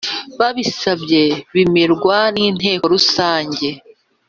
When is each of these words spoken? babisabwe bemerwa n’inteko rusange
babisabwe 0.39 1.21
bemerwa 1.53 2.17
n’inteko 2.33 2.85
rusange 2.93 3.67